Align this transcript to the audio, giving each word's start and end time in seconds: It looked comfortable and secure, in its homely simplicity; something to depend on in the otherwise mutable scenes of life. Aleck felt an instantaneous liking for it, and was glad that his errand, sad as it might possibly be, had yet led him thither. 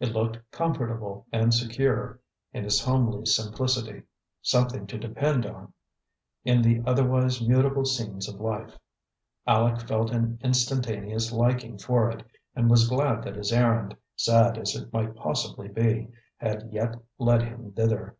It 0.00 0.08
looked 0.12 0.40
comfortable 0.50 1.26
and 1.30 1.54
secure, 1.54 2.18
in 2.52 2.64
its 2.64 2.80
homely 2.80 3.24
simplicity; 3.26 4.02
something 4.42 4.84
to 4.88 4.98
depend 4.98 5.46
on 5.46 5.72
in 6.44 6.60
the 6.60 6.82
otherwise 6.84 7.40
mutable 7.40 7.84
scenes 7.84 8.28
of 8.28 8.40
life. 8.40 8.76
Aleck 9.46 9.86
felt 9.86 10.10
an 10.10 10.40
instantaneous 10.42 11.30
liking 11.30 11.78
for 11.78 12.10
it, 12.10 12.24
and 12.56 12.68
was 12.68 12.88
glad 12.88 13.22
that 13.22 13.36
his 13.36 13.52
errand, 13.52 13.96
sad 14.16 14.58
as 14.58 14.74
it 14.74 14.92
might 14.92 15.14
possibly 15.14 15.68
be, 15.68 16.08
had 16.38 16.72
yet 16.72 16.96
led 17.20 17.42
him 17.42 17.70
thither. 17.70 18.16